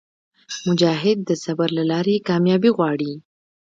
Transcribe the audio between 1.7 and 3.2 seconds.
له لارې کاميابي غواړي.